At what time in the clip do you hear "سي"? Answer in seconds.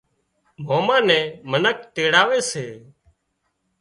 2.51-2.65